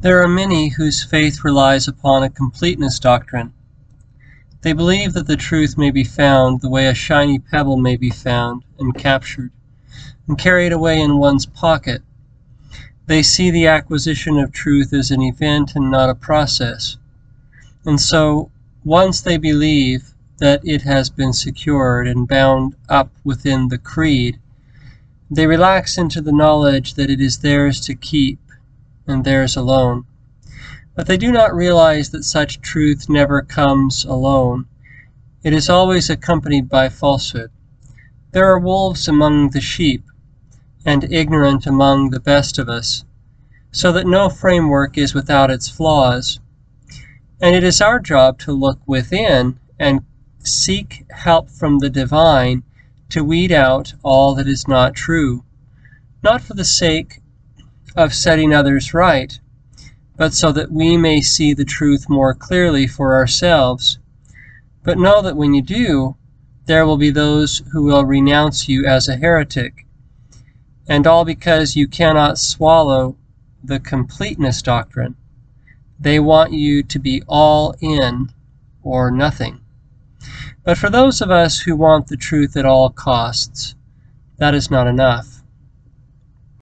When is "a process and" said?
16.10-18.00